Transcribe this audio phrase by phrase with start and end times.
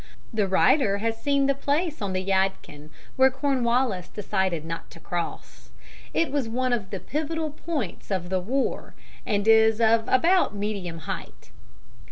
[0.33, 5.69] The writer has seen the place on the Yadkin where Cornwallis decided not to cross.
[6.11, 8.95] It was one of the pivotal points of the war,
[9.27, 11.51] and is of about medium height.